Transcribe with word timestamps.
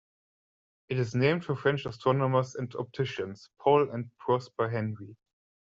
It 0.89 0.97
is 0.97 1.13
named 1.13 1.45
for 1.45 1.55
French 1.55 1.85
astronomers 1.85 2.55
and 2.55 2.73
opticians, 2.75 3.51
Paul 3.59 3.91
and 3.91 4.09
Prosper 4.17 4.67
Henry. 4.67 5.15